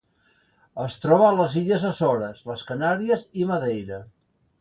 [0.85, 4.01] Es troba a les Illes Açores, les Canàries i Madeira.